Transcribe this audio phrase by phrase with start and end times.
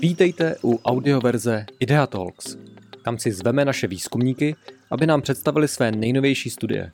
[0.00, 2.56] Vítejte u audioverze Idea Talks.
[3.04, 4.56] Tam si zveme naše výzkumníky,
[4.90, 6.92] aby nám představili své nejnovější studie.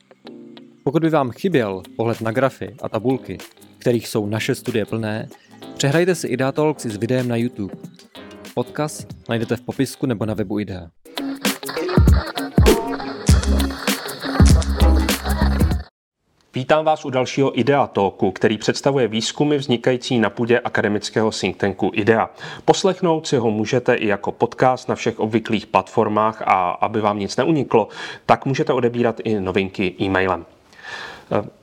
[0.85, 3.39] Pokud by vám chyběl pohled na grafy a tabulky,
[3.79, 5.29] kterých jsou naše studie plné,
[5.77, 7.75] přehrajte si Idea Talks s videem na YouTube.
[8.55, 10.91] Odkaz najdete v popisku nebo na webu Idea.
[16.59, 21.91] Vítám vás u dalšího IDEA Talku, který představuje výzkumy vznikající na půdě akademického think tanku
[21.95, 22.31] IDEA.
[22.65, 27.37] Poslechnout si ho můžete i jako podcast na všech obvyklých platformách a aby vám nic
[27.37, 27.89] neuniklo,
[28.27, 30.45] tak můžete odebírat i novinky e-mailem.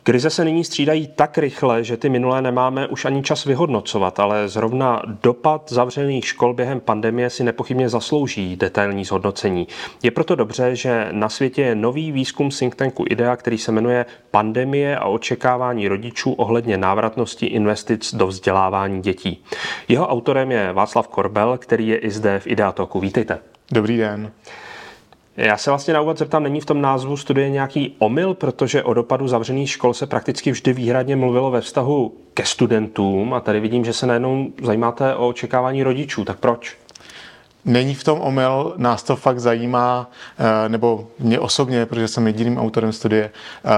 [0.03, 4.49] Krize se nyní střídají tak rychle, že ty minulé nemáme už ani čas vyhodnocovat, ale
[4.49, 9.67] zrovna dopad zavřených škol během pandemie si nepochybně zaslouží detailní zhodnocení.
[10.03, 14.05] Je proto dobře, že na světě je nový výzkum think tanku IDEA, který se jmenuje
[14.31, 19.43] Pandemie a očekávání rodičů ohledně návratnosti investic do vzdělávání dětí.
[19.87, 22.99] Jeho autorem je Václav Korbel, který je i zde v IDEA Talku.
[22.99, 23.39] Vítejte.
[23.71, 24.31] Dobrý den.
[25.37, 28.93] Já se vlastně na úvod zeptám, není v tom názvu studie nějaký omyl, protože o
[28.93, 33.85] dopadu zavřených škol se prakticky vždy výhradně mluvilo ve vztahu ke studentům a tady vidím,
[33.85, 36.25] že se najednou zajímáte o očekávání rodičů.
[36.25, 36.77] Tak proč?
[37.65, 42.57] Není v tom omyl, nás to fakt zajímá, eh, nebo mě osobně, protože jsem jediným
[42.57, 43.31] autorem studie,
[43.65, 43.69] eh,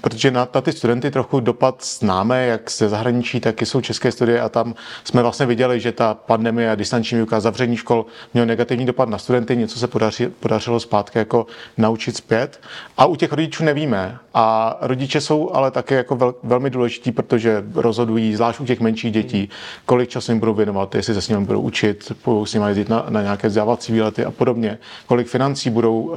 [0.00, 4.12] protože na, na ty studenty trochu dopad známe, jak ze zahraničí, tak i jsou české
[4.12, 8.46] studie a tam jsme vlastně viděli, že ta pandemie a distanční výuka, zavření škol mělo
[8.46, 12.60] negativní dopad na studenty, něco se podaří, podařilo zpátky jako naučit zpět.
[12.96, 14.18] A u těch rodičů nevíme.
[14.34, 19.12] A rodiče jsou ale také jako vel, velmi důležití, protože rozhodují, zvlášť u těch menších
[19.12, 19.48] dětí,
[19.86, 22.88] kolik času jim budou věnovat, jestli se s nimi budou učit, budou s nimi jezdit
[22.88, 26.16] na, na nějaké vzdělávací výlety a podobně, kolik financí budou uh,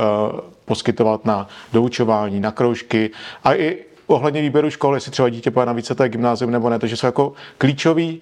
[0.72, 3.12] poskytovat na doučování, na kroužky
[3.44, 3.78] a i
[4.08, 7.34] ohledně výběru školy, jestli třeba dítě pojede na víceté gymnázium nebo ne, takže jsou jako
[7.58, 8.22] klíčový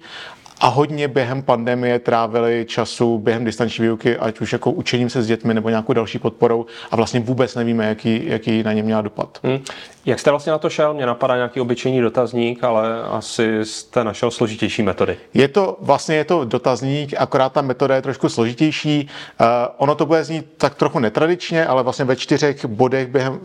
[0.60, 5.26] a hodně během pandemie trávili času během distanční výuky, ať už jako učením se s
[5.26, 9.38] dětmi nebo nějakou další podporou a vlastně vůbec nevíme, jaký, jaký na ně měla dopad.
[9.42, 9.58] Hmm.
[10.06, 10.94] Jak jste vlastně na to šel?
[10.94, 15.16] Mě napadá nějaký obyčejný dotazník, ale asi jste našel složitější metody.
[15.34, 19.08] Je to vlastně je to dotazník, akorát ta metoda je trošku složitější.
[19.40, 23.38] Uh, ono to bude znít tak trochu netradičně, ale vlastně ve čtyřech bodech během,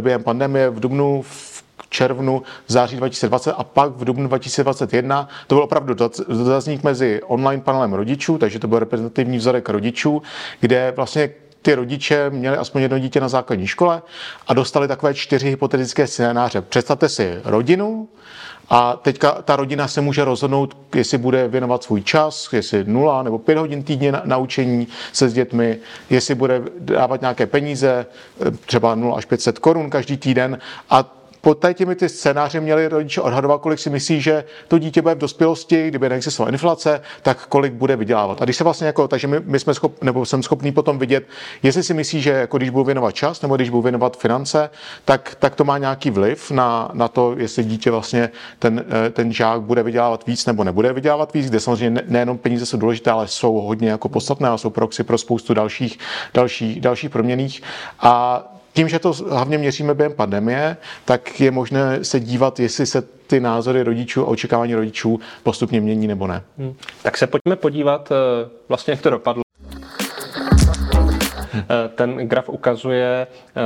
[0.00, 5.28] během pandemie v Dubnu, v červnu, září 2020 a pak v dubnu 2021.
[5.46, 5.94] To byl opravdu
[6.28, 10.22] dotazník mezi online panelem rodičů, takže to byl reprezentativní vzorek rodičů,
[10.60, 11.30] kde vlastně
[11.62, 14.02] ty rodiče měli aspoň jedno dítě na základní škole
[14.46, 16.62] a dostali takové čtyři hypotetické scénáře.
[16.62, 18.08] Představte si rodinu,
[18.70, 23.38] a teďka ta rodina se může rozhodnout, jestli bude věnovat svůj čas, jestli nula nebo
[23.38, 25.78] pět hodin týdně na, na učení se s dětmi,
[26.10, 28.06] jestli bude dávat nějaké peníze,
[28.66, 30.58] třeba 0 až 500 korun každý týden.
[30.90, 35.14] A pod těmi ty scénáře měli rodiče odhadovat, kolik si myslí, že to dítě bude
[35.14, 38.42] v dospělosti, kdyby neexistovala inflace, tak kolik bude vydělávat.
[38.42, 41.24] A když se vlastně jako, takže my, my jsme schop, nebo jsem schopný potom vidět,
[41.62, 44.70] jestli si myslí, že jako když budu věnovat čas, nebo když budu věnovat finance,
[45.04, 49.32] tak, tak to má nějaký vliv na, na to, jestli dítě vlastně ten, eh, ten
[49.32, 53.28] žák bude vydělávat víc nebo nebude vydělávat víc, kde samozřejmě nejenom peníze jsou důležité, ale
[53.28, 55.98] jsou hodně jako podstatné a jsou proxy pro spoustu dalších,
[56.34, 57.62] dalších, dalších proměných.
[58.00, 58.44] A
[58.78, 63.40] tím, že to hlavně měříme během pandemie, tak je možné se dívat, jestli se ty
[63.40, 66.42] názory rodičů a očekávání rodičů postupně mění nebo ne.
[66.58, 66.74] Hmm.
[67.02, 69.42] Tak se pojďme podívat eh, vlastně, jak to dopadlo.
[71.54, 73.60] Eh, ten graf ukazuje, eh,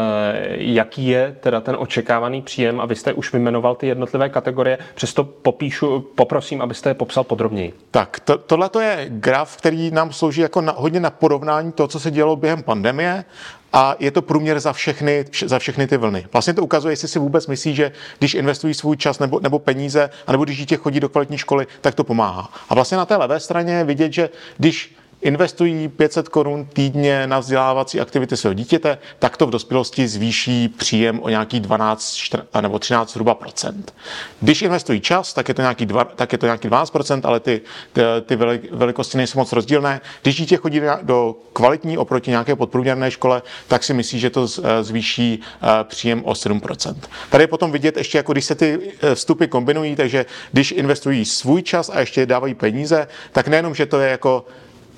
[0.48, 5.24] jaký je teda ten očekávaný příjem a vy jste už vymenoval ty jednotlivé kategorie, přesto
[5.24, 7.72] popíšu, poprosím, abyste je popsal podrobněji.
[7.90, 12.00] Tak, to, tohle je graf, který nám slouží jako na, hodně na porovnání toho, co
[12.00, 13.24] se dělo během pandemie
[13.72, 16.26] a je to průměr za všechny, za všechny ty vlny.
[16.32, 20.10] Vlastně to ukazuje, jestli si vůbec myslí, že když investují svůj čas nebo, nebo peníze,
[20.26, 22.50] anebo když dítě chodí do kvalitní školy, tak to pomáhá.
[22.68, 27.38] A vlastně na té levé straně je vidět, že když investují 500 korun týdně na
[27.38, 32.78] vzdělávací aktivity svého dítěte, tak to v dospělosti zvýší příjem o nějaký 12 14, nebo
[32.78, 33.94] 13 zhruba procent.
[34.40, 37.40] Když investují čas, tak je to nějaký, dva, tak je to nějaký 12 procent, ale
[37.40, 37.60] ty,
[37.92, 38.36] ty, ty
[38.72, 40.00] velikosti nejsou moc rozdílné.
[40.22, 44.46] Když dítě chodí do kvalitní oproti nějaké podprůměrné škole, tak si myslí, že to
[44.82, 47.10] zvýší eh, příjem o 7 procent.
[47.30, 51.24] Tady je potom vidět ještě, jako když se ty eh, vstupy kombinují, takže když investují
[51.24, 54.44] svůj čas a ještě dávají peníze, tak nejenom, že to je jako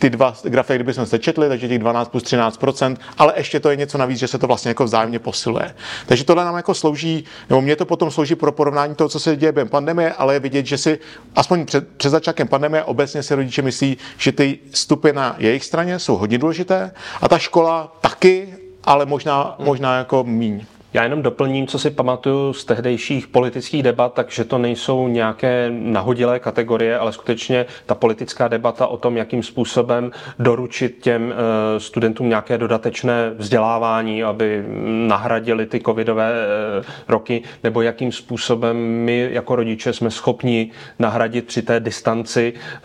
[0.05, 3.77] ty dva grafy, kdyby jsme sečetli, takže těch 12 plus 13% ale ještě to je
[3.77, 5.75] něco navíc, že se to vlastně jako vzájemně posiluje.
[6.07, 9.37] Takže tohle nám jako slouží, nebo mě to potom slouží pro porovnání toho, co se
[9.37, 10.99] děje během pandemie, ale je vidět, že si
[11.37, 15.99] aspoň před, před začátkem pandemie obecně si rodiče myslí, že ty stupy na jejich straně
[15.99, 16.91] jsou hodně důležité
[17.21, 18.55] a ta škola taky,
[18.85, 20.65] ale možná, možná jako míň.
[20.95, 26.39] Já jenom doplním, co si pamatuju z tehdejších politických debat, takže to nejsou nějaké nahodilé
[26.39, 32.59] kategorie, ale skutečně ta politická debata o tom, jakým způsobem doručit těm eh, studentům nějaké
[32.59, 34.65] dodatečné vzdělávání, aby
[35.07, 41.63] nahradili ty covidové eh, roky, nebo jakým způsobem my jako rodiče jsme schopni nahradit při
[41.63, 42.81] té distanci eh,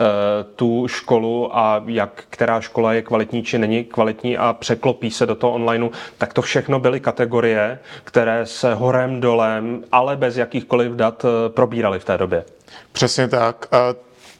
[0.56, 5.34] tu školu a jak která škola je kvalitní či není kvalitní a překlopí se do
[5.34, 11.24] toho onlineu, tak to všechno byly kategorie, které se horem dolem, ale bez jakýchkoliv dat
[11.24, 12.44] eh, probíraly v té době.
[12.92, 13.66] Přesně tak.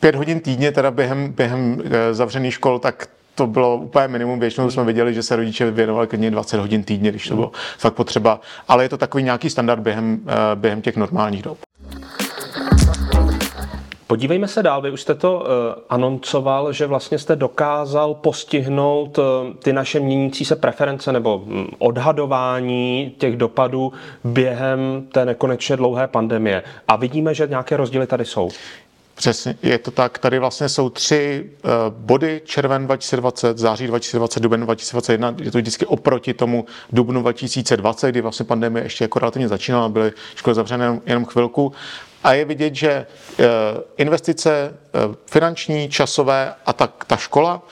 [0.01, 4.41] Pět hodin týdně teda během, během eh, zavřených škol, tak to bylo úplně minimum.
[4.41, 7.95] Většinou jsme viděli, že se rodiče věnovali klidně 20 hodin týdně, když to bylo fakt
[7.95, 8.41] potřeba.
[8.69, 11.59] Ale je to takový nějaký standard během, eh, během těch normálních dob.
[14.11, 14.83] Podívejme se dál.
[14.83, 15.47] Vy už jste to uh,
[15.89, 19.25] anoncoval, že vlastně jste dokázal postihnout uh,
[19.63, 23.93] ty naše měnící se preference nebo um, odhadování těch dopadů
[24.25, 26.63] během té nekonečně dlouhé pandemie.
[26.89, 28.51] A vidíme, že nějaké rozdíly tady jsou.
[29.15, 30.19] Přesně, je to tak.
[30.19, 35.35] Tady vlastně jsou tři uh, body, červen 2020, září 2020, duben 2021.
[35.43, 40.13] Je to vždycky oproti tomu dubnu 2020, kdy vlastně pandemie ještě jako relativně začínala, byly
[40.35, 41.73] školy zavřené jenom chvilku
[42.25, 43.45] a je vidět, že eh,
[43.97, 47.63] investice eh, finanční, časové a tak ta škola.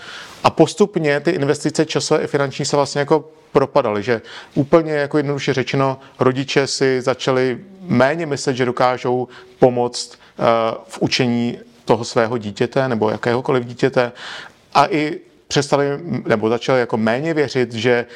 [0.44, 4.22] A postupně ty investice časové i finanční se vlastně jako propadaly, že
[4.54, 9.28] úplně jako jednoduše řečeno rodiče si začali méně myslet, že dokážou
[9.58, 10.42] pomoct eh,
[10.88, 14.12] v učení toho svého dítěte nebo jakéhokoliv dítěte.
[14.74, 15.86] A i přestali
[16.26, 18.06] nebo začali jako méně věřit, že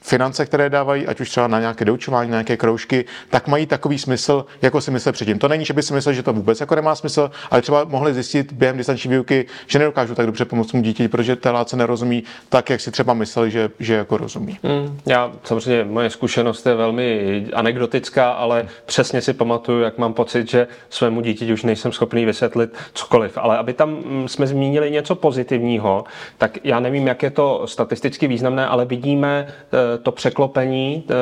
[0.00, 3.98] finance, které dávají, ať už třeba na nějaké doučování, na nějaké kroužky, tak mají takový
[3.98, 5.38] smysl, jako si myslel předtím.
[5.38, 8.14] To není, že by si myslel, že to vůbec jako nemá smysl, ale třeba mohli
[8.14, 12.24] zjistit během distanční výuky, že nedokážu tak dobře pomoct mu dítě, protože té látce nerozumí
[12.48, 14.58] tak, jak si třeba mysleli, že, že jako rozumí.
[14.62, 20.50] Hmm, já samozřejmě, moje zkušenost je velmi anekdotická, ale přesně si pamatuju, jak mám pocit,
[20.50, 23.38] že svému dítěti už nejsem schopný vysvětlit cokoliv.
[23.38, 26.04] Ale aby tam mm, jsme zmínili něco pozitivního,
[26.38, 31.14] tak já nevím, jak je to statisticky významné, ale vidíme eh, to překlopení eh,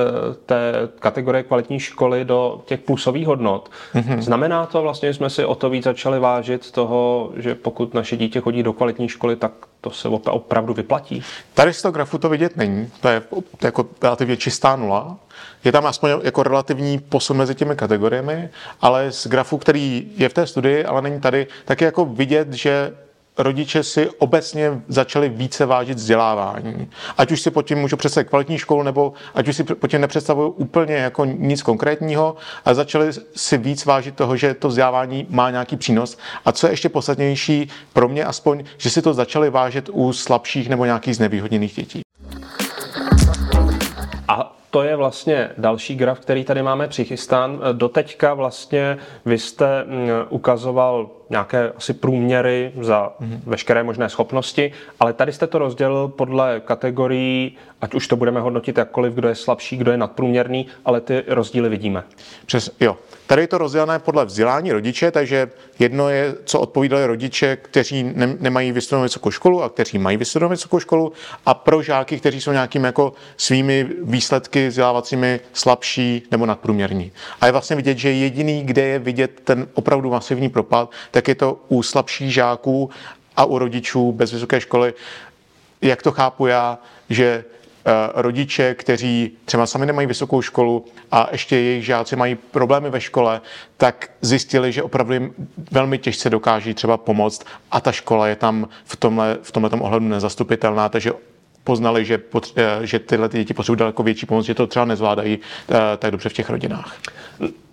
[0.47, 3.71] té kategorie kvalitní školy do těch plusových hodnot.
[3.95, 4.19] Mm-hmm.
[4.19, 8.17] Znamená to vlastně, že jsme si o to víc začali vážit toho, že pokud naše
[8.17, 11.23] dítě chodí do kvalitní školy, tak to se opravdu vyplatí?
[11.55, 12.91] Tady z toho grafu to vidět není.
[13.01, 15.17] To je, to je jako relativně čistá nula.
[15.65, 18.49] Je tam aspoň jako relativní posun mezi těmi kategoriemi,
[18.81, 22.53] ale z grafu, který je v té studii, ale není tady, tak je jako vidět,
[22.53, 22.93] že
[23.39, 26.91] rodiče si obecně začali více vážit vzdělávání.
[27.19, 30.01] Ať už si pod tím můžu představit kvalitní školu, nebo ať už si pod tím
[30.01, 35.51] nepředstavují úplně jako nic konkrétního, a začali si víc vážit toho, že to vzdělávání má
[35.51, 36.19] nějaký přínos.
[36.45, 40.69] A co je ještě podstatnější pro mě aspoň, že si to začali vážit u slabších
[40.69, 42.01] nebo nějakých znevýhodněných dětí.
[44.29, 47.61] A to je vlastně další graf, který tady máme přichystán.
[47.73, 53.41] Doteďka vlastně vy jste mm, ukazoval nějaké asi průměry za mm-hmm.
[53.47, 58.79] veškeré možné schopnosti, ale tady jste to rozdělil podle kategorií, ať už to budeme hodnotit
[58.79, 62.05] jakkoliv, kdo je slabší, kdo je nadprůměrný, ale ty rozdíly vidíme.
[62.47, 62.97] Přes, jo.
[63.27, 68.37] Tady je to rozdělené podle vzdělání rodiče, takže jedno je, co odpovídali rodiče, kteří ne,
[68.41, 71.13] nemají vystudovanou vysokou školu a kteří mají vystudovanou vysokou školu
[71.47, 77.13] a pro žáky, kteří jsou nějakým jako svými výsledky vzdělávacími slabší nebo nadprůměrní.
[77.41, 81.35] A je vlastně vidět, že jediný, kde je vidět ten opravdu masivní propad, tak je
[81.35, 82.91] to u slabších žáků
[83.37, 84.95] a u rodičů bez vysoké školy.
[85.83, 86.79] Jak to chápu já,
[87.11, 92.91] že eh, rodiče, kteří třeba sami nemají vysokou školu a ještě jejich žáci mají problémy
[92.91, 93.41] ve škole,
[93.77, 95.35] tak zjistili, že opravdu jim
[95.71, 100.09] velmi těžce dokáží třeba pomoct a ta škola je tam v tomhle, v tomhle ohledu
[100.09, 101.13] nezastupitelná, takže
[101.67, 102.21] poznali, že,
[102.57, 106.11] eh, že tyhle ty děti potřebují daleko větší pomoc, že to třeba nezvládají eh, tak
[106.11, 106.97] dobře v těch rodinách.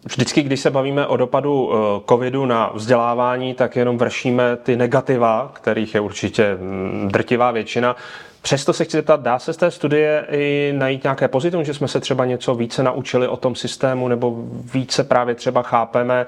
[0.06, 5.52] Vždycky, když se bavíme o dopadu eh, covidu na vzdělávání, tak jenom vršíme ty negativa,
[5.54, 7.96] kterých je určitě mm, drtivá většina.
[8.42, 11.88] Přesto se chci zeptat, dá se z té studie i najít nějaké pozitivum, že jsme
[11.88, 14.36] se třeba něco více naučili o tom systému, nebo
[14.74, 16.26] více právě třeba chápeme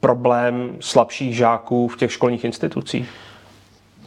[0.00, 3.08] problém slabších žáků v těch školních institucích?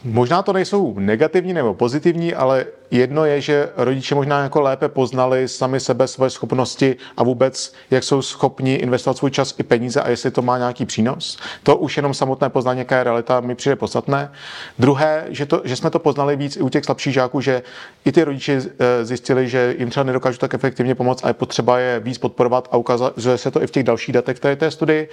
[0.04, 5.48] Možná to nejsou negativní nebo pozitivní, ale jedno je, že rodiče možná jako lépe poznali
[5.48, 10.10] sami sebe, svoje schopnosti a vůbec, jak jsou schopni investovat svůj čas i peníze a
[10.10, 11.38] jestli to má nějaký přínos.
[11.62, 14.32] To už jenom samotné poznání, jaká je realita, mi přijde podstatné.
[14.78, 17.62] Druhé, že, to, že jsme to poznali víc i u těch slabších žáků, že
[18.04, 21.78] i ty rodiče eh, zjistili, že jim třeba nedokážou tak efektivně pomoct a je potřeba
[21.78, 25.08] je víc podporovat a ukazuje se to i v těch dalších datech v té studii.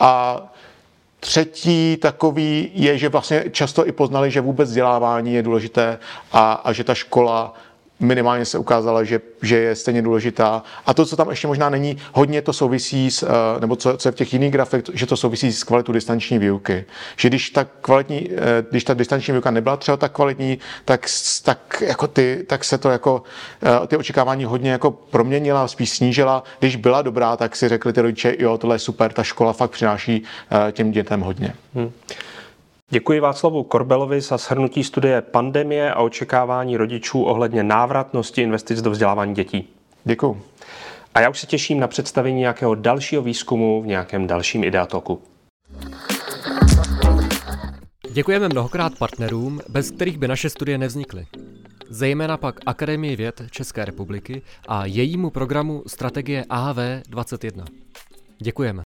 [0.00, 0.40] A
[1.24, 5.98] Třetí takový je, že vlastně často i poznali, že vůbec vzdělávání je důležité
[6.32, 7.54] a, a že ta škola
[8.00, 10.62] minimálně se ukázala, že, že je stejně důležitá.
[10.86, 14.08] A to, co tam ještě možná není, hodně to souvisí s, eh, nebo co, co
[14.08, 16.84] je v těch jiných grafech, že to souvisí s kvalitou distanční výuky.
[17.16, 21.06] Že když ta kvalitní, eh, když ta distanční výuka nebyla třeba tak kvalitní, tak,
[21.44, 23.22] tak, jako ty, tak se to jako,
[23.62, 26.42] eh, ty očekávání hodně jako proměnila, spíš snížila.
[26.58, 29.70] Když byla dobrá, tak si řekli ty rodiče, jo, tohle je super, ta škola fakt
[29.70, 30.22] přináší
[30.72, 31.54] těm dětem hodně.
[31.74, 31.92] Hmm.
[32.90, 39.34] Děkuji Václavu Korbelovi za shrnutí studie pandemie a očekávání rodičů ohledně návratnosti investic do vzdělávání
[39.34, 39.68] dětí.
[40.04, 40.42] Děkuji.
[41.14, 45.22] A já už se těším na představení nějakého dalšího výzkumu v nějakém dalším Ideatoku.
[48.10, 51.26] Děkujeme mnohokrát partnerům, bez kterých by naše studie nevznikly.
[51.88, 57.64] Zejména pak Akademii věd České republiky a jejímu programu Strategie AV21.
[58.38, 58.83] Děkujeme.